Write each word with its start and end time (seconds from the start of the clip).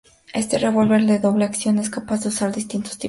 Este 0.33 0.57
revólver 0.57 1.03
de 1.05 1.19
doble 1.19 1.45
acción 1.45 1.77
es 1.77 1.91
capaz 1.91 2.23
de 2.23 2.29
usar 2.29 2.51
distintos 2.55 2.63
tipos 2.63 2.69
de 2.71 2.81
cartuchos. 2.81 2.99